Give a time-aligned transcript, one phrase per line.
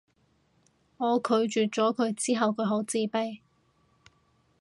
[0.97, 3.41] 我拒絕咗佢之後佢好自卑